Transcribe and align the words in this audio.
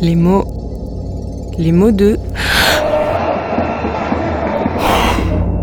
Les 0.00 0.16
mots. 0.16 0.44
Les 1.58 1.72
mots 1.72 1.90
de. 1.90 2.18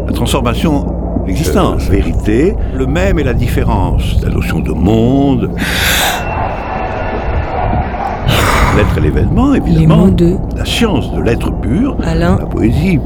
La 0.06 0.14
transformation, 0.14 0.85
l'existence, 1.25 1.83
vérité, 1.90 2.55
le 2.76 2.85
même 2.85 3.17
et 3.17 3.23
la 3.23 3.33
différence, 3.33 4.21
la 4.21 4.30
notion 4.30 4.60
de 4.60 4.71
monde. 4.71 5.50
L'être 8.76 8.98
et 9.00 9.02
l'événement, 9.02 9.55
évidemment. 9.55 9.96
Les 9.96 10.02
mots 10.04 10.10
de. 10.12 10.36
La 10.56 10.66
science 10.66 11.12
de 11.16 11.22
l'être 11.22 11.52
pur. 11.60 11.98
Alain. 12.04 12.38
La 12.40 12.46
poésie. 12.46 13.00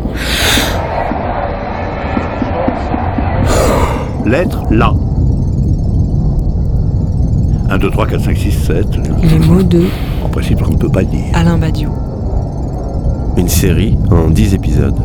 L'être 4.25 4.63
là. 4.69 4.93
1, 7.71 7.77
2, 7.77 7.89
3, 7.89 8.05
4, 8.05 8.21
5, 8.25 8.37
6, 8.37 8.51
7. 8.51 8.85
Les 9.23 9.39
mots 9.39 9.63
de. 9.63 9.85
En 10.21 10.27
principe, 10.27 10.61
on 10.61 10.71
ne 10.71 10.77
peut 10.77 10.91
pas 10.91 11.05
dire. 11.05 11.23
Alain 11.33 11.57
Badiou. 11.57 11.89
Une 13.37 13.47
série 13.47 13.95
en 14.09 14.29
10 14.29 14.55
épisodes. 14.55 14.99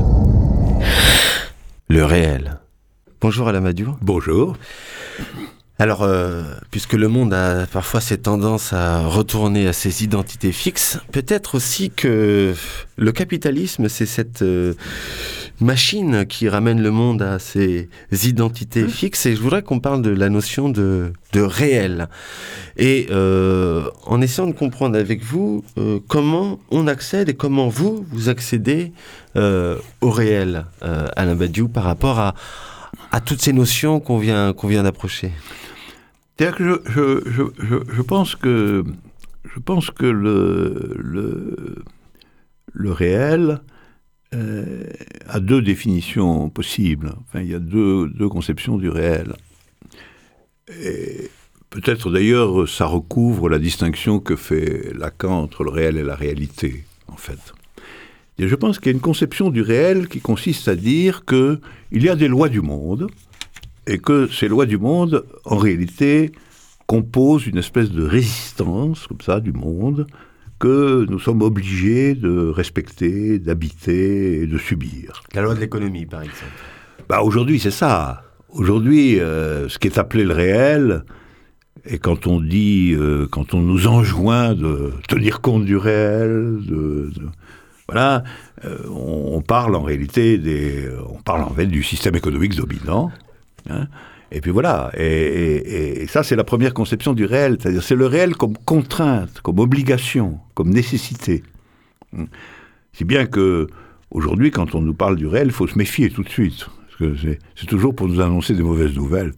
Le 1.88 2.05
réel. 2.05 2.58
Bonjour 3.20 3.46
Alain 3.46 3.60
Badiou. 3.60 3.94
Bonjour. 4.02 4.56
Alors, 5.78 6.02
euh, 6.02 6.42
puisque 6.72 6.94
le 6.94 7.06
monde 7.06 7.32
a 7.34 7.66
parfois 7.66 8.00
cette 8.00 8.22
tendance 8.22 8.72
à 8.72 9.06
retourner 9.06 9.69
à 9.69 9.72
ses 9.72 10.02
identités 10.02 10.50
fixes, 10.50 10.98
peut-être 11.12 11.55
aussi 11.55 11.91
que 11.91 12.52
le 12.96 13.12
capitalisme, 13.12 13.88
c'est 13.88 14.06
cette 14.06 14.42
euh, 14.42 14.74
machine 15.60 16.27
qui 16.27 16.48
ramène 16.48 16.83
le 16.83 16.91
monde 16.91 17.23
à 17.23 17.38
ses 17.38 17.88
identités 18.10 18.87
fixes. 18.88 19.27
Et 19.27 19.34
je 19.37 19.41
voudrais 19.41 19.62
qu'on 19.62 19.80
parle 19.80 20.02
de 20.02 20.10
la 20.10 20.28
notion 20.28 20.69
de, 20.69 21.12
de 21.33 21.41
réel. 21.41 22.09
Et 22.77 23.06
euh, 23.10 23.88
en 24.05 24.20
essayant 24.20 24.47
de 24.48 24.52
comprendre 24.52 24.98
avec 24.98 25.23
vous 25.23 25.64
euh, 25.78 25.98
comment 26.09 26.59
on 26.70 26.87
accède 26.87 27.28
et 27.28 27.34
comment 27.34 27.69
vous, 27.69 28.06
vous 28.11 28.28
accédez 28.28 28.92
euh, 29.36 29.77
au 30.00 30.11
réel, 30.11 30.67
Alain 30.80 31.34
Badiou, 31.34 31.69
par 31.69 31.84
rapport 31.84 32.19
à, 32.19 32.34
à 33.12 33.20
toutes 33.20 33.41
ces 33.41 33.52
notions 33.52 34.00
qu'on 34.00 34.19
vient, 34.19 34.52
qu'on 34.52 34.69
vient 34.69 34.83
d'approcher. 34.83 35.33
C'est-à-dire 36.39 36.56
que 36.56 36.64
je, 36.64 36.91
je, 36.91 37.30
je, 37.30 37.42
je, 37.67 37.77
je 37.95 38.02
pense 38.02 38.36
que, 38.36 38.84
je 39.45 39.58
pense 39.61 39.91
que 39.91 40.05
le, 40.05 40.95
le, 40.98 41.77
le 42.73 42.92
réel 42.92 43.61
euh, 44.37 44.84
a 45.29 45.41
deux 45.41 45.62
définitions 45.62 46.48
possibles. 46.51 47.15
Enfin, 47.23 47.41
il 47.41 47.51
y 47.51 47.55
a 47.55 47.59
deux, 47.59 48.09
deux 48.09 48.29
conceptions 48.29 48.77
du 48.77 48.89
réel. 48.89 49.33
Et 50.83 51.31
peut-être 51.70 52.11
d'ailleurs 52.11 52.69
ça 52.69 52.87
recouvre 52.87 53.48
la 53.48 53.59
distinction 53.59 54.20
que 54.20 54.37
fait 54.37 54.92
Lacan 54.95 55.42
entre 55.42 55.64
le 55.64 55.70
réel 55.70 55.97
et 55.97 56.03
la 56.03 56.14
réalité, 56.14 56.84
en 57.09 57.17
fait. 57.17 57.55
Et 58.39 58.48
je 58.48 58.55
pense 58.55 58.79
qu'il 58.79 58.87
y 58.87 58.95
a 58.95 58.97
une 58.97 59.01
conception 59.01 59.51
du 59.51 59.62
réel 59.62 60.09
qui 60.09 60.20
consiste 60.20 60.69
à 60.69 60.75
dire 60.75 61.25
qu'il 61.25 61.59
y 61.92 62.09
a 62.09 62.17
des 62.17 62.29
lois 62.29 62.51
du 62.51 62.61
monde, 62.61 63.09
et 63.87 63.98
que 63.98 64.27
ces 64.29 64.48
lois 64.48 64.67
du 64.67 64.79
monde, 64.79 65.25
en 65.45 65.57
réalité, 65.57 66.33
composent 66.87 67.47
une 67.47 67.59
espèce 67.59 67.91
de 67.91 68.05
résistance, 68.05 69.07
comme 69.07 69.20
ça, 69.20 69.41
du 69.41 69.53
monde, 69.53 70.07
que 70.58 71.06
nous 71.08 71.18
sommes 71.18 71.42
obligés 71.42 72.14
de 72.14 72.48
respecter, 72.48 73.38
d'habiter 73.38 74.42
et 74.42 74.46
de 74.46 74.58
subir. 74.58 75.22
La 75.34 75.42
loi 75.42 75.54
de 75.54 75.60
l'économie, 75.60 76.06
par 76.06 76.22
exemple. 76.22 76.52
Bah, 77.08 77.22
aujourd'hui, 77.22 77.60
c'est 77.60 77.70
ça. 77.70 78.22
Aujourd'hui, 78.48 79.20
euh, 79.20 79.68
ce 79.68 79.78
qui 79.78 79.88
est 79.88 79.98
appelé 79.98 80.24
le 80.24 80.32
réel, 80.32 81.04
et 81.84 81.98
quand 81.98 82.27
on 82.27 82.40
dit, 82.40 82.94
euh, 82.94 83.28
quand 83.30 83.54
on 83.54 83.60
nous 83.60 83.86
enjoint 83.86 84.54
de 84.54 84.92
tenir 85.08 85.40
compte 85.40 85.64
du 85.64 85.77
réel, 85.77 86.58
de, 86.66 87.12
de 87.14 87.22
voilà, 87.86 88.24
euh, 88.64 88.78
on, 88.88 89.36
on, 89.36 89.42
parle 89.42 89.77
en 89.77 89.82
réalité 89.82 90.38
des, 90.38 90.88
on 91.08 91.20
parle 91.22 91.42
en 91.42 91.50
fait 91.50 91.66
du 91.66 91.82
système 91.82 92.16
économique 92.16 92.56
dominant. 92.56 93.12
Hein, 93.68 93.86
et 94.33 94.41
puis 94.41 94.51
voilà, 94.51 94.91
et, 94.97 96.07
ça 96.09 96.23
c'est 96.23 96.37
la 96.37 96.45
première 96.45 96.75
conception 96.75 97.13
du 97.13 97.25
réel, 97.25 97.59
c'est-à-dire 97.61 97.83
c'est 97.83 97.95
le 97.95 98.07
réel 98.07 98.35
comme 98.35 98.57
contrainte, 98.64 99.41
comme 99.41 99.61
obligation, 99.61 100.41
comme 100.55 100.70
nécessité. 100.70 101.42
Si 102.92 103.05
bien 103.05 103.27
que 103.27 103.69
aujourd'hui, 104.11 104.51
quand 104.51 104.75
on 104.75 104.81
nous 104.81 104.95
parle 104.95 105.17
du 105.17 105.27
réel, 105.27 105.48
il 105.48 105.53
faut 105.53 105.67
se 105.67 105.79
méfier 105.79 106.11
tout 106.11 106.23
de 106.23 106.29
suite. 106.29 106.67
Parce 106.98 107.13
que 107.13 107.37
c'est 107.55 107.67
toujours 107.67 107.95
pour 107.95 108.09
nous 108.09 108.23
annoncer 108.23 108.55
des 108.55 108.63
mauvaises 108.63 108.95
nouvelles. 108.95 109.33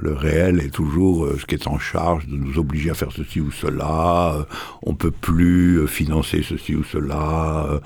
Le, 0.00 0.12
réel 0.12 0.60
est 0.60 0.72
toujours 0.72 1.24
euh, 1.24 1.36
ce 1.40 1.44
qui 1.44 1.56
est 1.56 1.66
en 1.66 1.78
charge 1.78 2.28
de 2.28 2.36
nous 2.36 2.56
obliger 2.56 2.90
à 2.90 2.94
faire 2.94 3.10
ceci 3.10 3.40
ou 3.40 3.50
cela. 3.50 4.36
Euh, 4.36 4.44
on 4.84 4.94
peut 4.94 5.10
plus 5.10 5.80
euh, 5.80 5.86
financer 5.88 6.44
ceci 6.48 6.76
ou 6.76 6.84
cela. 6.84 7.80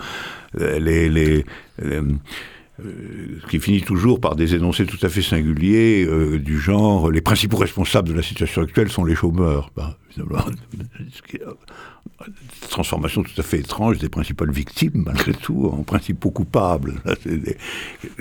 Les, 0.55 1.09
les, 1.09 1.09
les 1.09 2.03
qui 3.48 3.58
finit 3.58 3.82
toujours 3.82 4.20
par 4.20 4.36
des 4.36 4.54
énoncés 4.54 4.86
tout 4.86 5.04
à 5.04 5.08
fait 5.08 5.22
singuliers 5.22 6.04
euh, 6.06 6.38
du 6.38 6.60
genre 6.60 7.10
les 7.10 7.20
principaux 7.20 7.56
responsables 7.56 8.08
de 8.08 8.14
la 8.14 8.22
situation 8.22 8.62
actuelle 8.62 8.88
sont 8.88 9.04
les 9.04 9.16
chômeurs. 9.16 9.70
Ben, 9.76 9.94
transformation 12.70 13.22
tout 13.22 13.40
à 13.40 13.42
fait 13.42 13.58
étrange 13.58 13.98
des 13.98 14.08
principales 14.08 14.50
victimes, 14.50 15.04
malgré 15.06 15.32
tout, 15.32 15.66
en 15.72 15.82
principaux 15.82 16.30
coupables. 16.30 17.00
C'est 17.22 17.36
des, 17.36 17.56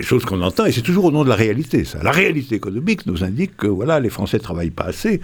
choses 0.03 0.25
qu'on 0.25 0.41
entend, 0.41 0.66
et 0.66 0.72
c'est 0.72 0.81
toujours 0.81 1.06
au 1.06 1.12
nom 1.12 1.24
de 1.24 1.29
la 1.29 1.35
réalité. 1.35 1.84
Ça. 1.84 2.01
La 2.03 2.12
réalité 2.12 2.56
économique 2.56 3.06
nous 3.06 3.24
indique 3.24 3.57
que 3.57 3.68
voilà, 3.68 4.00
les 4.00 4.09
Français 4.09 4.38
ne 4.38 4.44
travaillent 4.44 4.69
pas 4.69 4.85
assez. 4.85 5.22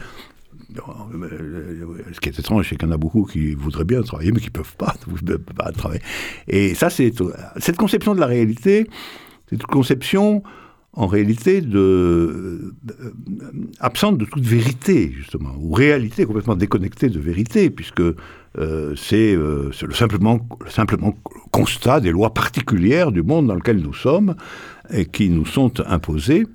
Ce 0.76 2.20
qui 2.20 2.30
est 2.30 2.40
étrange, 2.40 2.70
c'est 2.70 2.76
qu'il 2.76 2.88
y 2.88 2.92
en 2.92 2.94
a 2.94 2.98
beaucoup 2.98 3.26
qui 3.26 3.54
voudraient 3.54 3.86
bien 3.86 4.02
travailler, 4.02 4.32
mais 4.32 4.40
qui 4.40 4.48
ne 4.48 4.52
peuvent 4.52 4.76
pas, 4.78 5.72
travailler. 5.72 6.02
Et 6.48 6.74
ça, 6.76 6.90
c'est 6.90 7.14
cette 7.58 7.78
conception 7.78 8.16
de 8.16 8.20
la 8.20 8.28
réalité, 8.28 8.88
c'est 9.50 9.56
une 9.56 9.62
conception 9.64 10.44
en 10.96 11.08
réalité 11.08 11.64
euh, 11.74 12.72
absente 13.80 14.20
de 14.20 14.26
toute 14.26 14.46
vérité, 14.46 15.12
justement, 15.12 15.56
ou 15.60 15.74
réalité 15.74 16.26
complètement 16.26 16.56
déconnectée 16.56 17.10
de 17.10 17.20
vérité, 17.20 17.72
puisque 17.72 18.02
euh, 18.02 18.96
c'est 18.96 19.34
euh, 19.34 19.72
le 19.82 19.94
simplement, 19.94 20.48
simplement 20.70 21.16
constat 21.52 22.00
des 22.00 22.12
lois 22.12 22.34
particulières 22.34 23.12
du 23.12 23.24
monde 23.24 23.48
dans 23.48 23.56
lequel 23.56 23.78
nous 23.78 23.94
sommes 23.94 24.36
et 24.92 25.06
qui 25.06 25.30
nous 25.30 25.48
sont 25.48 25.74
imposées. 25.88 26.46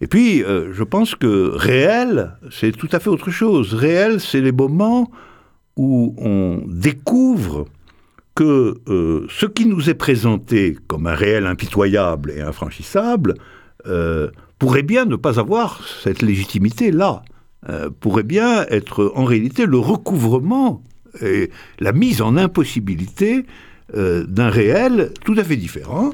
Et 0.00 0.06
puis, 0.06 0.42
euh, 0.42 0.72
je 0.72 0.84
pense 0.84 1.14
que 1.14 1.50
réel, 1.54 2.32
c'est 2.50 2.72
tout 2.72 2.88
à 2.92 3.00
fait 3.00 3.08
autre 3.08 3.30
chose. 3.30 3.74
Réel, 3.74 4.20
c'est 4.20 4.40
les 4.40 4.52
moments 4.52 5.10
où 5.76 6.14
on 6.18 6.62
découvre 6.66 7.66
que 8.34 8.76
euh, 8.88 9.26
ce 9.30 9.46
qui 9.46 9.66
nous 9.66 9.88
est 9.88 9.94
présenté 9.94 10.76
comme 10.86 11.06
un 11.06 11.14
réel 11.14 11.46
impitoyable 11.46 12.30
et 12.30 12.42
infranchissable 12.42 13.34
euh, 13.86 14.30
pourrait 14.58 14.82
bien 14.82 15.06
ne 15.06 15.16
pas 15.16 15.40
avoir 15.40 15.86
cette 16.02 16.22
légitimité-là, 16.22 17.22
pourrait 18.00 18.22
bien 18.22 18.64
être 18.66 19.12
en 19.16 19.24
réalité 19.24 19.66
le 19.66 19.78
recouvrement 19.78 20.84
et 21.20 21.50
la 21.80 21.90
mise 21.90 22.22
en 22.22 22.36
impossibilité 22.36 23.44
d'un 23.92 24.50
réel 24.50 25.12
tout 25.24 25.34
à 25.36 25.42
fait 25.42 25.56
différent 25.56 26.12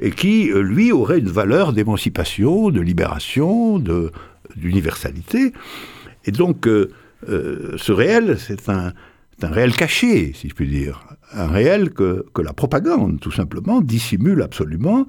et 0.00 0.10
qui, 0.10 0.50
lui, 0.54 0.92
aurait 0.92 1.18
une 1.18 1.28
valeur 1.28 1.72
d'émancipation, 1.72 2.70
de 2.70 2.80
libération, 2.80 3.78
d'universalité. 4.56 5.52
Et 6.24 6.32
donc, 6.32 6.66
euh, 6.66 6.90
euh, 7.28 7.74
ce 7.76 7.92
réel, 7.92 8.38
c'est 8.38 8.68
un, 8.68 8.92
un 9.42 9.48
réel 9.48 9.76
caché, 9.76 10.32
si 10.34 10.48
je 10.48 10.54
puis 10.54 10.68
dire 10.68 11.06
un 11.32 11.46
réel 11.46 11.90
que, 11.90 12.26
que, 12.34 12.42
la 12.42 12.52
propagande, 12.52 13.20
tout 13.20 13.30
simplement, 13.30 13.80
dissimule 13.80 14.42
absolument 14.42 15.06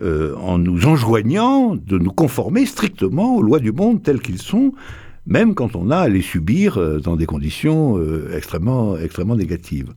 euh, 0.00 0.34
en 0.36 0.58
nous 0.58 0.86
enjoignant 0.86 1.76
de 1.76 1.98
nous 1.98 2.12
conformer 2.12 2.66
strictement 2.66 3.36
aux 3.36 3.42
lois 3.42 3.58
du 3.58 3.72
monde 3.72 4.02
telles 4.02 4.20
qu'ils 4.20 4.40
sont, 4.40 4.72
même 5.26 5.54
quand 5.54 5.76
on 5.76 5.90
a 5.90 5.98
à 5.98 6.08
les 6.08 6.22
subir 6.22 6.78
euh, 6.78 6.98
dans 6.98 7.16
des 7.16 7.26
conditions 7.26 7.98
euh, 7.98 8.34
extrêmement, 8.34 8.96
extrêmement 8.96 9.36
négatives. 9.36 9.92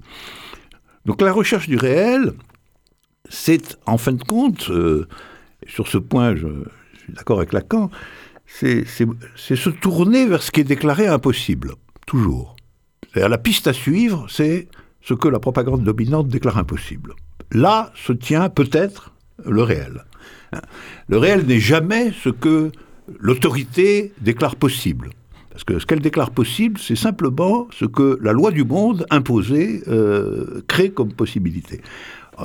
Donc 1.06 1.22
la 1.22 1.32
recherche 1.32 1.68
du 1.68 1.78
réel, 1.78 2.34
c'est 3.30 3.77
en 3.86 3.98
fin 3.98 4.13
de 4.13 4.24
compte, 4.24 4.69
euh, 4.69 5.07
sur 5.68 5.88
ce 5.88 5.98
point 5.98 6.36
je, 6.36 6.48
suis 7.04 7.13
d'accord 7.13 7.38
avec 7.38 7.54
Lacan, 7.54 7.89
c'est 8.48 8.86
se 8.86 9.69
tourner 9.69 10.27
vers 10.27 10.44
ce 10.44 10.51
qui 10.51 10.62
est 10.62 10.66
déclaré 10.66 11.07
impossible, 11.07 11.74
toujours. 12.06 12.56
La 13.16 13.38
piste 13.38 13.68
à 13.68 13.74
suivre, 13.74 14.27
c'est 14.30 14.68
ce 15.01 15.13
que 15.13 15.27
la 15.27 15.39
propagande 15.39 15.83
dominante 15.83 16.27
déclare 16.27 16.57
impossible. 16.57 17.13
Là 17.51 17.92
se 17.95 18.12
tient 18.12 18.50
peut-être 18.50 19.13
le 19.45 19.63
réel. 19.63 20.04
Le 21.07 21.18
réel 21.18 21.45
n'est 21.45 21.60
jamais 21.60 22.12
ce 22.24 22.30
que 22.30 22.72
l'autorité 23.19 24.13
déclare 24.22 24.56
possible. 24.56 25.12
Parce 25.51 25.63
que 25.63 25.80
ce 25.80 25.86
qu'elle 25.86 26.01
déclare 26.01 26.31
possible, 26.31 26.80
c'est 26.80 26.98
simplement 26.98 27.68
ce 27.72 27.86
que 27.86 28.19
la 28.22 28.33
loi 28.33 28.51
du 28.51 28.66
monde 28.66 29.06
imposée 29.10 29.83
euh, 29.88 30.62
crée 30.68 30.89
comme 30.89 31.13
possibilité. 31.13 31.81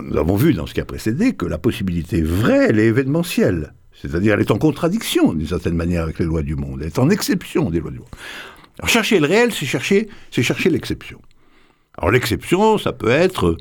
Nous 0.02 0.16
avons 0.16 0.36
vu 0.36 0.54
dans 0.54 0.66
ce 0.66 0.74
qui 0.74 0.80
a 0.80 0.84
précédé 0.84 1.34
que 1.34 1.46
la 1.46 1.58
possibilité 1.58 2.22
vraie, 2.22 2.66
elle 2.70 2.78
est 2.78 2.86
événementielle. 2.86 3.74
C'est-à-dire, 3.92 4.34
elle 4.34 4.40
est 4.40 4.50
en 4.50 4.58
contradiction, 4.58 5.32
d'une 5.32 5.46
certaine 5.46 5.74
manière, 5.74 6.04
avec 6.04 6.18
les 6.18 6.24
lois 6.24 6.42
du 6.42 6.56
monde. 6.56 6.80
Elle 6.80 6.88
est 6.88 6.98
en 6.98 7.10
exception 7.10 7.70
des 7.70 7.80
lois 7.80 7.90
du 7.90 7.98
monde. 7.98 8.08
Alors, 8.78 8.88
chercher 8.88 9.18
le 9.18 9.26
réel, 9.26 9.52
c'est 9.52 9.66
chercher, 9.66 10.08
c'est 10.30 10.42
chercher 10.42 10.70
l'exception. 10.70 11.20
Alors 11.98 12.12
l'exception, 12.12 12.78
ça 12.78 12.92
peut 12.92 13.10
être 13.10 13.58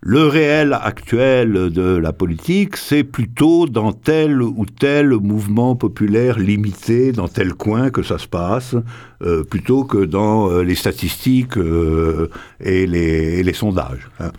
le 0.00 0.26
réel 0.26 0.72
actuel 0.72 1.70
de 1.70 1.96
la 1.96 2.12
politique, 2.12 2.76
c'est 2.76 3.04
plutôt 3.04 3.66
dans 3.66 3.92
tel 3.92 4.42
ou 4.42 4.66
tel 4.66 5.10
mouvement 5.10 5.74
populaire 5.74 6.38
limité, 6.38 7.12
dans 7.12 7.28
tel 7.28 7.54
coin 7.54 7.90
que 7.90 8.02
ça 8.02 8.18
se 8.18 8.26
passe, 8.28 8.74
euh, 9.22 9.42
plutôt 9.42 9.84
que 9.84 10.04
dans 10.04 10.50
euh, 10.50 10.62
les 10.62 10.74
statistiques 10.74 11.56
euh, 11.56 12.28
et, 12.60 12.86
les, 12.86 13.38
et, 13.38 13.42
les, 13.42 13.52
sondages. 13.52 14.08
Hein. 14.20 14.32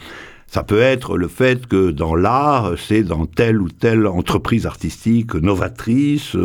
Ça 0.48 0.64
peut 0.64 0.80
être 0.80 1.18
le 1.18 1.28
fait 1.28 1.68
que 1.68 1.92
dans 1.92 2.16
l'art, 2.16 2.74
c'est 2.78 3.04
dans 3.04 3.26
telle 3.26 3.62
ou 3.62 3.70
telle 3.70 4.08
entreprise 4.08 4.66
artistique 4.66 5.36
novatrice, 5.36 6.38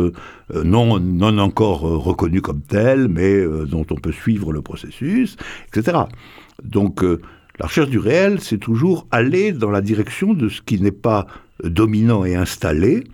non, 0.53 0.99
non 0.99 1.37
encore 1.37 1.81
reconnue 1.81 2.41
comme 2.41 2.61
telle, 2.61 3.07
mais 3.07 3.45
dont 3.65 3.85
on 3.89 3.95
peut 3.95 4.11
suivre 4.11 4.51
le 4.51 4.61
processus, 4.61 5.37
etc. 5.73 5.99
Donc 6.63 7.01
la 7.01 7.67
recherche 7.67 7.89
du 7.89 7.99
réel, 7.99 8.41
c'est 8.41 8.57
toujours 8.57 9.07
aller 9.09 9.53
dans 9.53 9.71
la 9.71 9.81
direction 9.81 10.33
de 10.33 10.49
ce 10.49 10.61
qui 10.61 10.81
n'est 10.81 10.91
pas 10.91 11.25
dominant 11.63 12.25
et 12.25 12.35
installé, 12.35 13.05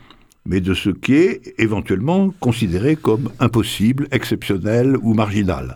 mais 0.46 0.62
de 0.62 0.74
ce 0.74 0.90
qui 0.90 1.14
est 1.14 1.54
éventuellement 1.60 2.34
considéré 2.40 2.96
comme 2.96 3.30
impossible, 3.40 4.08
exceptionnel 4.12 4.98
ou 5.04 5.14
marginal. 5.14 5.76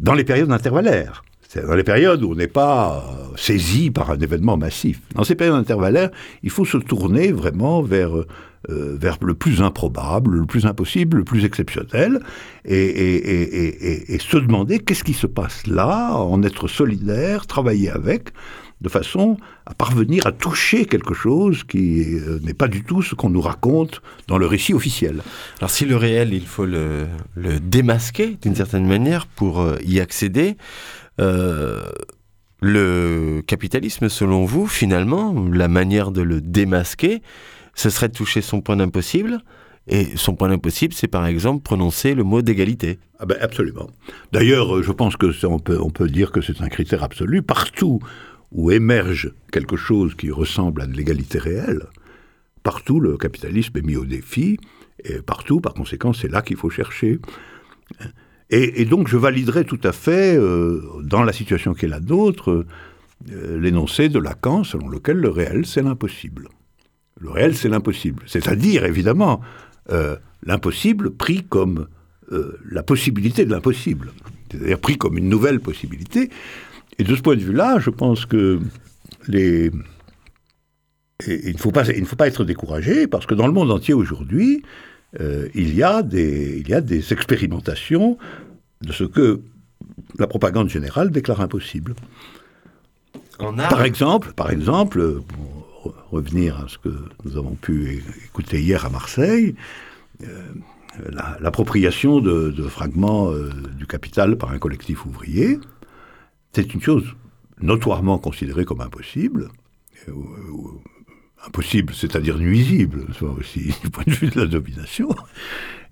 Dans 0.00 0.14
les 0.14 0.24
périodes 0.24 0.52
intervallaires, 0.52 1.22
c'est 1.52 1.66
dans 1.66 1.74
les 1.74 1.84
périodes 1.84 2.22
où 2.22 2.32
on 2.32 2.34
n'est 2.34 2.46
pas 2.46 3.04
euh, 3.04 3.36
saisi 3.36 3.90
par 3.90 4.10
un 4.10 4.18
événement 4.18 4.56
massif. 4.56 5.00
Dans 5.14 5.24
ces 5.24 5.34
périodes 5.34 5.56
intervallaires, 5.56 6.08
il 6.42 6.48
faut 6.48 6.64
se 6.64 6.78
tourner 6.78 7.30
vraiment 7.30 7.82
vers 7.82 8.16
euh, 8.16 8.26
euh, 8.70 8.96
vers 8.98 9.18
le 9.20 9.34
plus 9.34 9.60
improbable, 9.60 10.36
le 10.36 10.46
plus 10.46 10.66
impossible, 10.66 11.18
le 11.18 11.24
plus 11.24 11.44
exceptionnel, 11.44 12.20
et, 12.64 14.18
se 14.20 14.36
demander 14.38 14.78
qu'est-ce 14.78 15.02
qui 15.02 15.14
se 15.14 15.26
passe 15.26 15.66
là, 15.66 16.14
en 16.14 16.44
être 16.44 16.68
solidaire, 16.68 17.48
travailler 17.48 17.90
avec, 17.90 18.28
de 18.80 18.88
façon 18.88 19.36
à 19.66 19.74
parvenir 19.74 20.28
à 20.28 20.32
toucher 20.32 20.84
quelque 20.84 21.12
chose 21.12 21.64
qui 21.64 22.06
n'est 22.44 22.54
pas 22.54 22.68
du 22.68 22.84
tout 22.84 23.02
ce 23.02 23.16
qu'on 23.16 23.30
nous 23.30 23.40
raconte 23.40 24.00
dans 24.28 24.38
le 24.38 24.46
récit 24.46 24.74
officiel. 24.74 25.22
Alors 25.58 25.70
si 25.70 25.84
le 25.84 25.96
réel, 25.96 26.32
il 26.32 26.46
faut 26.46 26.64
le, 26.64 27.08
démasquer 27.60 28.38
d'une 28.40 28.54
certaine 28.54 28.86
manière 28.86 29.26
pour 29.26 29.66
y 29.84 29.98
accéder, 29.98 30.56
le 31.18 31.82
capitalisme, 33.46 34.08
selon 34.08 34.44
vous, 34.44 34.66
finalement, 34.66 35.34
la 35.52 35.68
manière 35.68 36.10
de 36.10 36.22
le 36.22 36.40
démasquer, 36.40 37.22
ce 37.74 37.90
serait 37.90 38.08
de 38.08 38.14
toucher 38.14 38.40
son 38.40 38.60
point 38.60 38.76
d'impossible. 38.76 39.42
Et 39.88 40.16
son 40.16 40.36
point 40.36 40.48
d'impossible, 40.48 40.94
c'est 40.94 41.08
par 41.08 41.26
exemple 41.26 41.62
prononcer 41.62 42.14
le 42.14 42.22
mot 42.22 42.40
d'égalité. 42.40 43.00
Ah 43.18 43.26
ben 43.26 43.36
absolument. 43.40 43.90
D'ailleurs, 44.30 44.76
euh, 44.76 44.82
je 44.82 44.92
pense 44.92 45.16
que 45.16 45.44
on 45.44 45.58
peut, 45.58 45.78
on 45.80 45.90
peut 45.90 46.08
dire 46.08 46.30
que 46.30 46.40
c'est 46.40 46.60
un 46.60 46.68
critère 46.68 47.02
absolu. 47.02 47.42
Partout 47.42 47.98
où 48.52 48.70
émerge 48.70 49.32
quelque 49.50 49.76
chose 49.76 50.14
qui 50.14 50.30
ressemble 50.30 50.82
à 50.82 50.86
de 50.86 50.92
l'égalité 50.92 51.38
réelle, 51.38 51.86
partout 52.62 53.00
le 53.00 53.16
capitalisme 53.16 53.76
est 53.76 53.82
mis 53.82 53.96
au 53.96 54.04
défi, 54.04 54.58
et 55.04 55.20
partout, 55.20 55.60
par 55.60 55.74
conséquent, 55.74 56.12
c'est 56.12 56.28
là 56.28 56.42
qu'il 56.42 56.56
faut 56.56 56.70
chercher. 56.70 57.18
Et, 58.54 58.84
donc, 58.84 59.08
je 59.08 59.16
validerai 59.16 59.64
tout 59.64 59.80
à 59.82 59.92
fait, 59.92 60.36
euh, 60.36 60.82
dans 61.02 61.22
la 61.22 61.32
situation 61.32 61.72
qui 61.72 61.86
est 61.86 61.88
la 61.88 62.00
nôtre, 62.00 62.66
euh, 63.30 63.58
l'énoncé 63.58 64.10
de 64.10 64.18
Lacan 64.18 64.62
selon 64.62 64.90
lequel 64.90 65.16
le 65.16 65.30
réel, 65.30 65.64
c'est 65.64 65.80
l'impossible. 65.80 66.50
Le 67.18 67.30
réel, 67.30 67.56
c'est 67.56 67.70
l'impossible. 67.70 68.22
C'est-à-dire, 68.26 68.84
évidemment, 68.84 69.40
euh, 69.90 70.16
l'impossible 70.44 71.12
pris 71.12 71.42
comme 71.42 71.88
la 72.70 72.82
possibilité 72.82 73.44
de 73.44 73.50
l'impossible. 73.50 74.10
C'est-à-dire 74.50 74.78
pris 74.78 74.96
comme 74.96 75.18
une 75.18 75.28
nouvelle 75.28 75.60
possibilité. 75.60 76.30
Et 76.98 77.04
de 77.04 77.14
ce 77.14 77.20
point 77.20 77.36
de 77.36 77.42
vue-là, 77.42 77.78
je 77.78 77.90
pense 77.90 78.24
que 78.24 78.58
les... 79.28 79.70
il 81.26 81.52
ne 81.52 81.58
faut 81.58 81.70
pas 81.70 82.26
être 82.26 82.44
découragé 82.44 83.06
parce 83.06 83.26
que 83.26 83.34
dans 83.34 83.46
le 83.46 83.52
monde 83.52 83.70
entier 83.70 83.92
aujourd'hui, 83.92 84.62
euh, 85.20 85.48
il, 85.54 85.74
y 85.74 85.82
a 85.82 86.02
des, 86.02 86.58
il 86.58 86.68
y 86.68 86.74
a 86.74 86.80
des 86.80 87.12
expérimentations 87.12 88.18
de 88.80 88.92
ce 88.92 89.04
que 89.04 89.40
la 90.18 90.26
propagande 90.26 90.68
générale 90.68 91.10
déclare 91.10 91.40
impossible. 91.40 91.94
Par 93.38 93.82
exemple, 93.82 94.32
par 94.34 94.50
exemple, 94.50 95.22
revenir 96.10 96.60
à 96.60 96.68
ce 96.68 96.78
que 96.78 96.94
nous 97.24 97.36
avons 97.36 97.54
pu 97.54 98.02
écouter 98.24 98.60
hier 98.60 98.84
à 98.84 98.88
Marseille, 98.88 99.54
euh, 100.22 100.52
l'appropriation 101.40 102.20
de, 102.20 102.52
fragments 102.68 103.30
euh, 103.30 103.50
du 103.76 103.86
capital 103.86 104.36
par 104.36 104.50
un 104.52 104.58
collectif 104.58 105.06
ouvrier, 105.06 105.58
c'est 106.52 106.72
une 106.74 106.82
chose 106.82 107.04
notoirement 107.60 108.18
considérée 108.18 108.64
comme 108.64 108.80
impossible, 108.80 109.48
impossible, 111.46 111.92
c'est-à-dire 111.94 112.38
nuisible, 112.38 113.06
aussi 113.22 113.74
du 113.82 113.90
point 113.90 114.04
de 114.06 114.12
vue 114.12 114.28
de 114.28 114.40
la 114.40 114.46
domination, 114.46 115.08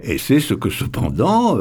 et 0.00 0.18
c'est 0.18 0.40
ce 0.40 0.54
que 0.54 0.70
cependant 0.70 1.58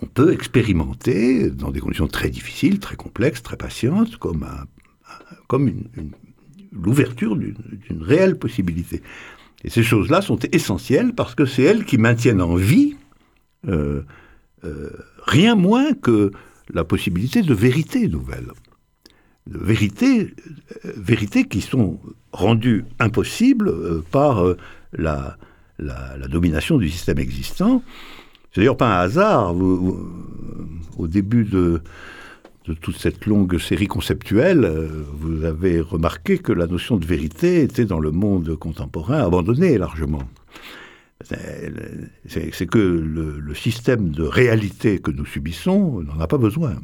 on 0.00 0.06
peut 0.06 0.32
expérimenter 0.32 1.50
dans 1.50 1.70
des 1.70 1.80
conditions 1.80 2.06
très 2.06 2.30
difficiles, 2.30 2.78
très 2.78 2.96
complexes, 2.96 3.42
très 3.42 3.56
patientes, 3.56 4.16
comme, 4.16 4.46
l'ouverture 6.72 7.36
d'une 7.36 8.02
réelle 8.02 8.38
possibilité. 8.38 9.02
Et 9.64 9.70
ces 9.70 9.82
choses-là 9.82 10.22
sont 10.22 10.38
essentielles 10.52 11.14
parce 11.14 11.34
que 11.34 11.46
c'est 11.46 11.62
elles 11.62 11.84
qui 11.84 11.98
maintiennent 11.98 12.42
en 12.42 12.54
vie 12.54 12.96
euh, 13.66 14.02
euh, 14.64 14.90
rien 15.24 15.56
moins 15.56 15.94
que 15.94 16.30
la 16.70 16.84
possibilité 16.84 17.42
de 17.42 17.54
vérité 17.54 18.06
nouvelle. 18.06 18.52
De 19.48 19.58
vérité, 19.58 20.34
euh, 20.84 20.92
vérité 20.96 21.44
qui 21.44 21.60
sont 21.60 21.98
rendues 22.32 22.84
impossibles 22.98 24.02
par 24.10 24.44
la, 24.92 25.36
la, 25.78 26.28
domination 26.28 26.78
du 26.78 26.88
système 26.88 27.18
existant. 27.18 27.82
C'est 28.52 28.60
d'ailleurs 28.60 28.76
pas 28.76 28.98
un 28.98 29.00
hasard. 29.00 29.54
au 29.56 31.06
début 31.06 31.44
de, 31.44 31.80
toute 32.74 32.96
cette 32.96 33.26
longue 33.26 33.58
série 33.58 33.86
conceptuelle, 33.86 34.64
euh, 34.64 34.88
vous 35.14 35.44
avez 35.44 35.80
remarqué 35.80 36.38
que 36.38 36.52
la 36.52 36.66
notion 36.66 36.96
de 36.96 37.06
vérité 37.06 37.62
était 37.62 37.84
dans 37.84 38.00
le 38.00 38.10
monde 38.10 38.56
contemporain 38.56 39.24
abandonnée 39.24 39.78
largement. 39.78 40.22
C'est 42.26 42.66
que 42.66 42.78
le, 42.78 43.54
système 43.54 44.10
de 44.10 44.22
réalité 44.22 44.98
que 44.98 45.10
nous 45.10 45.26
subissons 45.26 46.00
n'en 46.02 46.20
a 46.20 46.26
pas 46.28 46.38
besoin. 46.38 46.76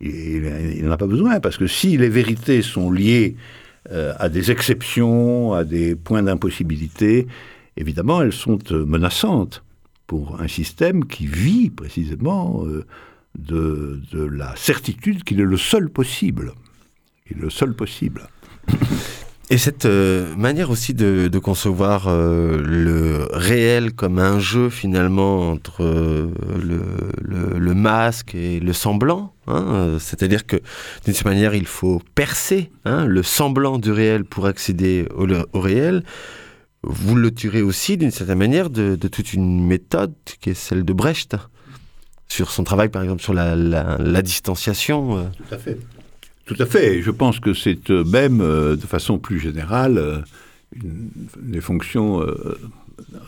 Il 0.00 0.84
n'en 0.84 0.92
a 0.92 0.96
pas 0.96 1.06
besoin 1.06 1.40
parce 1.40 1.56
que 1.56 1.66
si 1.66 1.96
les 1.96 2.08
vérités 2.08 2.62
sont 2.62 2.90
liées 2.90 3.36
euh, 3.90 4.12
à 4.18 4.28
des 4.28 4.50
exceptions, 4.50 5.52
à 5.52 5.64
des 5.64 5.94
points 5.94 6.22
d'impossibilité, 6.22 7.26
évidemment, 7.76 8.22
elles 8.22 8.32
sont 8.32 8.58
euh, 8.70 8.84
menaçantes 8.84 9.64
pour 10.06 10.40
un 10.40 10.48
système 10.48 11.04
qui 11.04 11.26
vit 11.26 11.70
précisément 11.70 12.64
de, 13.38 14.00
la 14.12 14.54
certitude 14.56 15.22
qu'il 15.24 15.40
est 15.40 15.44
le 15.44 15.56
seul 15.56 15.90
possible. 15.90 16.52
Il 17.30 17.38
est 17.38 17.40
le 17.42 17.50
seul 17.50 17.74
possible. 17.74 18.22
Et 19.50 19.56
cette 19.56 19.86
euh, 19.86 20.34
manière 20.36 20.70
aussi 20.70 20.92
de, 20.92 21.38
concevoir 21.38 22.08
euh, 22.08 22.60
le 22.62 23.28
réel 23.32 23.92
comme 23.92 24.18
un 24.18 24.38
jeu 24.38 24.68
finalement 24.68 25.50
entre 25.50 25.82
euh, 25.82 26.30
le, 26.62 26.80
masque 27.88 28.34
et 28.34 28.60
le 28.60 28.74
semblant, 28.74 29.32
hein, 29.46 29.96
c'est-à-dire 29.98 30.46
que 30.46 30.56
d'une 31.04 31.14
certaine 31.14 31.32
manière 31.34 31.54
il 31.54 31.66
faut 31.66 32.02
percer 32.14 32.70
hein, 32.84 33.06
le 33.06 33.22
semblant 33.22 33.78
du 33.78 33.90
réel 33.90 34.24
pour 34.24 34.44
accéder 34.46 35.06
au, 35.16 35.60
réel, 35.60 36.04
vous 36.82 37.14
le 37.14 37.32
tirez 37.32 37.62
aussi 37.62 37.96
d'une 37.96 38.10
certaine 38.10 38.38
manière 38.38 38.68
de, 38.68 38.96
toute 38.96 39.32
une 39.32 39.66
méthode 39.66 40.12
qui 40.40 40.50
est 40.50 40.54
celle 40.54 40.84
de 40.84 40.92
Brecht 40.92 41.36
sur 42.28 42.50
son 42.50 42.62
travail, 42.62 42.90
par 42.90 43.02
exemple, 43.02 43.22
sur 43.22 43.32
la, 43.32 44.22
distanciation. 44.22 45.18
Euh. 45.18 45.24
Tout 45.38 45.54
à 45.54 45.58
fait. 45.58 45.78
Tout 46.44 46.56
à 46.58 46.66
fait. 46.66 47.00
Je 47.00 47.10
pense 47.10 47.40
que 47.40 47.54
c'est 47.54 47.90
euh, 47.90 48.04
même, 48.04 48.42
euh, 48.42 48.76
de 48.76 48.86
façon 48.86 49.18
plus 49.18 49.40
générale, 49.40 50.24
une, 50.74 51.08
des 51.40 51.62
fonctions 51.62 52.22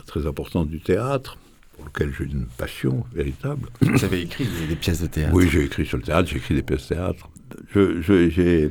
très 0.05 0.27
importantes 0.27 0.69
du 0.69 0.79
théâtre, 0.79 1.37
pour 1.75 1.85
lequel 1.85 2.13
j'ai 2.17 2.25
une 2.25 2.45
passion 2.45 3.05
véritable. 3.13 3.69
Vous 3.81 4.03
avez 4.03 4.21
écrit 4.21 4.47
des, 4.67 4.75
pièces 4.75 5.01
de 5.01 5.07
théâtre 5.07 5.33
Oui, 5.33 5.47
j'ai 5.49 5.63
écrit 5.65 5.85
sur 5.85 5.97
le 5.97 6.03
théâtre, 6.03 6.29
j'ai 6.29 6.37
écrit 6.37 6.55
des 6.55 6.63
pièces 6.63 6.83
de 6.89 6.95
théâtre. 6.95 7.29
Je, 7.73 8.69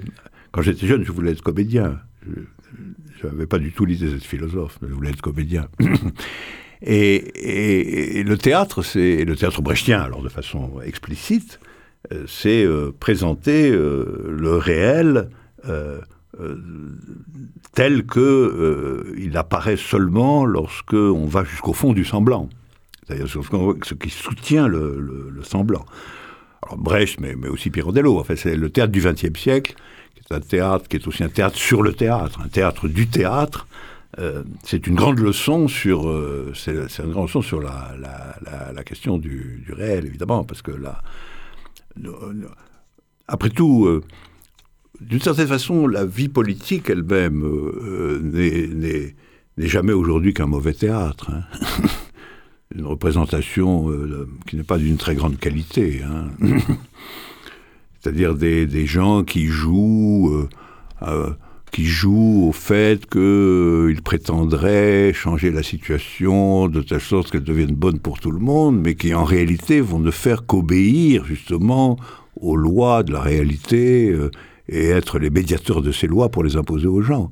quand 0.53 0.63
j'étais 0.63 0.87
jeune, 0.87 1.05
je 1.05 1.13
voulais 1.13 1.33
être 1.33 1.43
comédien. 1.43 2.01
Je 2.27 3.27
n'avais 3.27 3.47
pas 3.47 3.59
du 3.59 3.73
tout 3.73 3.85
l'idée 3.85 4.11
d'être 4.11 4.25
philosophe, 4.25 4.79
mais 4.83 4.89
je 4.89 4.95
voulais 4.95 5.11
être 5.11 5.23
comédien. 5.23 5.69
Et, 6.83 8.23
le 8.25 8.39
théâtre, 8.39 8.83
c'est 8.83 9.25
le 9.25 9.37
théâtre 9.37 9.61
brechtien, 9.61 10.01
alors 10.01 10.23
de 10.23 10.29
façon 10.29 10.81
explicite, 10.83 11.61
euh, 12.13 12.25
c'est 12.27 12.65
euh, 12.65 12.91
présenter 12.99 13.71
euh, 13.71 14.27
le 14.31 14.57
réel 14.57 15.29
tel 17.75 18.07
que 18.07 19.13
il 19.19 19.37
apparaît 19.37 19.77
seulement 19.77 20.47
lorsque 20.47 20.95
on 20.95 21.27
va 21.27 21.45
jusqu'au 21.45 21.75
fond 21.75 21.93
du 21.93 22.07
semblant, 22.07 22.49
c'est-à-dire 23.11 23.29
ce 23.85 23.95
qui 23.95 24.11
soutient 24.11 24.69
le, 24.69 25.41
semblant. 25.43 25.85
Brecht, 26.77 27.21
mais, 27.21 27.35
aussi 27.49 27.71
Pirandello. 27.71 28.19
En 28.19 28.25
fait, 28.25 28.37
c'est 28.37 28.57
le 28.57 28.71
théâtre 28.71 28.93
du 28.93 29.01
XXe 29.01 29.39
siècle, 29.39 29.75
qui 30.15 30.21
est 30.21 30.35
un 30.35 30.41
théâtre 30.41 30.87
qui 30.89 30.97
est 30.97 31.09
aussi 31.09 31.25
un 31.25 31.29
théâtre 31.29 31.57
sur 31.57 31.83
le 31.83 31.93
théâtre, 31.93 32.41
un 32.45 32.49
théâtre 32.49 32.87
du 32.87 33.09
théâtre. 33.09 33.67
Euh, 34.19 34.43
c'est 34.65 34.87
une 34.87 34.95
grande 34.95 35.19
leçon 35.19 35.69
sur, 35.69 36.09
euh, 36.09 36.53
c'est, 36.55 36.73
une 37.03 37.11
grande 37.11 37.27
leçon 37.27 37.43
sur 37.43 37.61
la, 37.61 38.85
question 38.85 39.19
du, 39.19 39.65
réel, 39.71 40.07
évidemment, 40.07 40.45
parce 40.45 40.63
que 40.63 40.73
là, 40.73 41.01
après 43.27 43.51
tout, 43.51 43.87
euh, 43.87 44.03
d'une 45.01 45.21
certaine 45.21 45.49
façon, 45.49 45.87
la 45.87 46.05
vie 46.05 46.29
politique 46.29 46.91
elle-même 46.91 47.45
n'est, 48.23 49.15
jamais 49.57 49.93
aujourd'hui 49.93 50.35
qu'un 50.35 50.47
mauvais 50.47 50.75
théâtre. 50.75 51.31
Hein. 51.31 51.87
une 52.75 52.87
représentation 52.87 53.91
euh, 53.91 54.29
qui 54.47 54.57
n'est 54.57 54.63
pas 54.63 54.79
d'une 54.79 54.97
très 54.97 55.15
grande 55.15 55.39
qualité. 55.39 56.03
Hein. 56.05 56.29
C'est-à-dire 58.01 58.35
des, 58.35 58.67
des, 58.67 58.87
gens 58.87 59.25
qui 59.25 59.47
jouent, 59.47 60.31
euh, 60.33 60.49
euh, 61.03 61.31
qui 61.73 61.85
jouent 61.85 62.47
au 62.49 62.53
fait 62.53 63.05
qu'ils 63.11 64.01
prétendraient 64.03 65.13
changer 65.13 65.51
la 65.51 65.63
situation 65.63 66.69
de 66.69 66.81
telle 66.81 67.01
sorte 67.01 67.31
qu'elle 67.31 67.45
devienne 67.45 67.75
bonne 67.75 67.99
pour 67.99 68.21
tout 68.21 68.31
le 68.31 68.39
monde, 68.39 68.81
mais 68.81 68.95
qui 68.95 69.13
en 69.15 69.25
réalité 69.25 69.81
vont 69.81 69.99
ne 69.99 70.11
faire 70.13 70.47
qu'obéir 70.47 71.25
justement 71.25 71.99
aux 72.41 72.57
lois 72.57 73.03
de 73.03 73.13
la 73.13 73.21
réalité 73.21 74.17
et 74.69 74.87
être 74.87 75.19
les 75.19 75.29
médiateurs 75.29 75.83
de 75.83 75.93
ces 75.93 76.07
lois 76.07 76.31
pour 76.31 76.43
les 76.43 76.57
imposer 76.57 76.87
aux 76.87 77.03
gens. 77.03 77.31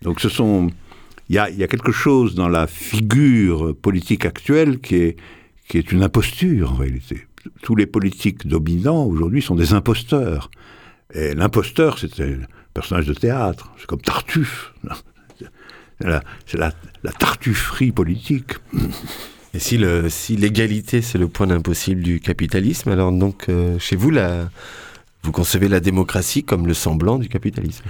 Donc 0.00 0.20
ce 0.20 0.30
sont 0.30 0.70
il 1.28 1.36
y 1.36 1.38
a, 1.38 1.68
quelque 1.68 1.92
chose 1.92 2.34
dans 2.34 2.48
la 2.48 2.66
figure 2.66 3.74
politique 3.76 4.26
actuelle 4.26 4.80
qui 4.80 4.96
est, 4.96 5.16
une 5.90 6.02
imposture 6.02 6.72
en 6.72 6.76
réalité. 6.76 7.26
Tous 7.62 7.74
les 7.74 7.86
politiques 7.86 8.46
dominants 8.46 9.04
aujourd'hui 9.06 9.40
sont 9.40 9.54
des 9.54 9.72
imposteurs. 9.72 10.50
Et 11.14 11.34
l'imposteur, 11.34 11.98
c'est 11.98 12.20
un 12.20 12.40
personnage 12.74 13.06
de 13.06 13.14
théâtre. 13.14 13.72
C'est 13.78 13.86
comme 13.86 14.02
Tartuffe. 14.02 14.74
C'est 16.46 16.58
la, 16.58 16.72
tartufferie 17.18 17.92
politique. 17.92 18.52
Et 19.54 19.58
si, 19.58 19.78
l'égalité, 20.36 21.00
c'est 21.02 21.18
le 21.18 21.28
point 21.28 21.46
d'impossible 21.46 22.02
du 22.02 22.20
capitalisme, 22.20 22.90
alors 22.90 23.12
donc, 23.12 23.46
euh, 23.48 23.78
chez 23.78 23.96
vous, 23.96 24.10
vous 25.22 25.32
concevez 25.32 25.68
la 25.68 25.80
démocratie 25.80 26.42
comme 26.42 26.66
le 26.66 26.74
semblant 26.74 27.18
du 27.18 27.28
capitalisme? 27.28 27.84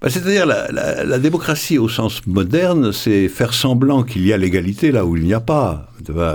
Bah, 0.00 0.10
c'est-à-dire 0.10 0.46
la, 0.46 1.18
démocratie 1.18 1.78
au 1.78 1.88
sens 1.88 2.26
moderne, 2.26 2.92
c'est 2.92 3.28
faire 3.28 3.54
semblant 3.54 4.02
qu'il 4.02 4.26
y 4.26 4.32
a 4.32 4.36
l'égalité 4.36 4.92
là 4.92 5.06
où 5.06 5.16
il 5.16 5.24
n'y 5.24 5.34
a 5.34 5.40
pas. 5.40 5.90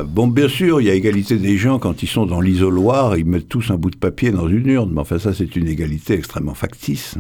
Bon, 0.08 0.27
bien 0.27 0.48
sûr, 0.48 0.82
il 0.82 0.88
y 0.88 0.89
a 0.89 0.94
égalité 0.94 1.38
des 1.38 1.58
gens 1.58 1.80
quand 1.80 2.03
ils 2.03 2.08
sont 2.08 2.25
dans 2.25 2.41
l'isoloir, 2.41 3.18
ils 3.18 3.25
mettent 3.25 3.48
tous 3.48 3.72
un 3.72 3.75
bout 3.75 3.91
de 3.91 3.98
papier 3.98 4.32
dans 4.32 4.48
une 4.48 4.68
urne, 4.68 4.91
mais 4.94 5.01
enfin 5.01 5.20
ça 5.20 5.34
c'est 5.34 5.56
une 5.56 5.68
égalité 5.68 6.13
extrêmement 6.13 6.56
factice. 6.56 7.15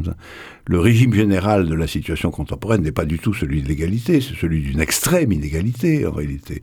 Le 0.65 0.79
régime 0.79 1.13
général 1.13 1.67
de 1.67 1.75
la 1.75 1.87
situation 1.87 2.31
contemporaine 2.31 2.81
n'est 2.81 2.91
pas 2.91 3.05
du 3.05 3.19
tout 3.19 3.33
celui 3.33 3.61
de 3.61 3.67
l'égalité, 3.67 4.19
c'est 4.21 4.35
celui 4.35 4.61
d'une 4.61 4.81
extrême 4.81 5.31
inégalité 5.31 6.05
en 6.05 6.11
réalité. 6.11 6.61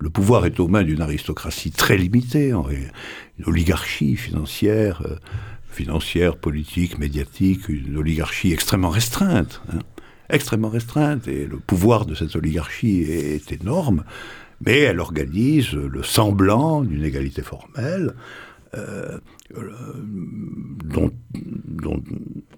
Le 0.00 0.10
pouvoir 0.10 0.46
est 0.46 0.60
aux 0.60 0.68
mains 0.68 0.84
d'une 0.84 1.00
aristocratie 1.00 1.72
très 1.72 1.96
limitée, 1.96 2.54
en 2.54 2.64
une 2.68 3.44
oligarchie 3.46 4.16
financière. 4.16 5.02
Euh, 5.04 5.16
financière, 5.70 6.36
politique, 6.36 6.98
médiatique, 6.98 7.68
une 7.68 7.96
oligarchie 7.96 8.52
extrêmement 8.52 8.90
restreinte. 8.90 9.62
Hein. 9.72 9.78
extrêmement 10.30 10.70
restreinte. 10.70 11.28
Et 11.28 11.46
le 11.46 11.58
pouvoir 11.58 12.06
de 12.06 12.14
cette 12.14 12.34
oligarchie 12.36 13.02
est 13.02 13.52
énorme, 13.52 14.04
mais 14.64 14.78
elle 14.80 15.00
organise 15.00 15.72
le 15.72 16.02
semblant 16.02 16.82
d'une 16.82 17.04
égalité 17.04 17.42
formelle. 17.42 18.14
Euh, 18.76 19.18
euh, 19.56 19.72
dont, 20.84 21.10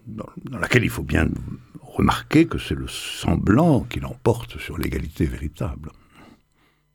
dans, 0.07 0.27
laquelle 0.59 0.83
il 0.83 0.91
faut 0.91 1.05
bien 1.05 1.29
remarquer 1.81 2.47
que 2.47 2.59
c'est 2.59 2.75
le 2.75 2.89
semblant 2.89 3.83
qui 3.83 4.01
l'emporte 4.01 4.59
sur 4.59 4.77
l'égalité 4.77 5.25
véritable. 5.25 5.93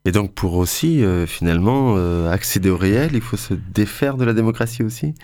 Et 0.04 0.12
donc 0.12 0.34
pour 0.34 0.54
aussi, 0.54 1.02
euh, 1.02 1.26
finalement, 1.26 1.96
accéder 2.26 2.68
au 2.68 2.76
réel, 2.76 3.12
il 3.14 3.22
faut 3.22 3.38
se 3.38 3.54
défaire 3.54 4.18
de 4.18 4.24
la 4.24 4.34
démocratie 4.34 4.82
aussi? 4.82 5.14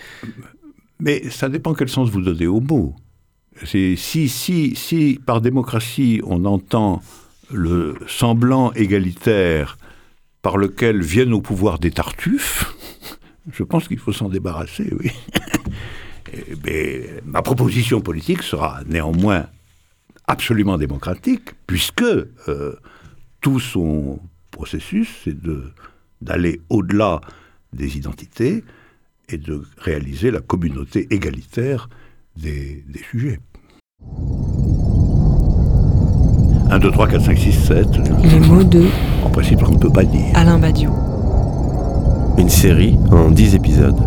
Mais 1.02 1.28
ça 1.30 1.48
dépend 1.48 1.74
quel 1.74 1.88
sens 1.88 2.08
vous 2.08 2.22
donnez 2.22 2.46
au 2.46 2.60
mot. 2.60 2.94
Si, 3.64 5.20
par 5.26 5.40
démocratie 5.40 6.22
on 6.24 6.44
entend 6.44 7.02
le 7.52 7.96
semblant 8.06 8.72
égalitaire 8.72 9.76
par 10.40 10.56
lequel 10.56 11.02
viennent 11.02 11.34
au 11.34 11.40
pouvoir 11.40 11.78
des 11.78 11.90
tartuffes, 11.90 12.74
je 13.52 13.62
pense 13.64 13.88
qu'il 13.88 13.98
faut 13.98 14.12
s'en 14.12 14.28
débarrasser, 14.28 14.92
oui. 14.98 15.10
Mais 16.64 17.10
ma 17.24 17.42
proposition 17.42 18.00
politique 18.00 18.42
sera 18.42 18.80
néanmoins 18.86 19.46
absolument 20.28 20.78
démocratique, 20.78 21.50
puisque 21.66 22.02
euh, 22.02 22.76
tout 23.40 23.60
son 23.60 24.20
processus, 24.52 25.08
c'est 25.24 25.36
d'aller 26.22 26.60
au-delà 26.70 27.20
des 27.72 27.96
identités, 27.96 28.64
et 29.28 29.38
de 29.38 29.62
réaliser 29.78 30.30
la 30.30 30.40
communauté 30.40 31.06
égalitaire 31.10 31.88
des, 32.36 32.84
des 32.88 33.00
sujets. 33.10 33.40
1, 36.70 36.78
2, 36.78 36.90
3, 36.90 37.08
4, 37.08 37.24
5, 37.24 37.38
6, 37.38 37.52
7. 37.52 37.86
Les 38.24 38.40
mots 38.40 38.64
de. 38.64 38.84
En 39.24 39.30
principe, 39.30 39.62
on 39.62 39.72
ne 39.72 39.78
peut 39.78 39.92
pas 39.92 40.04
dire. 40.04 40.24
Alain 40.34 40.58
Badiou. 40.58 40.90
Une 42.38 42.48
série 42.48 42.96
en 43.10 43.30
10 43.30 43.54
épisodes. 43.54 44.00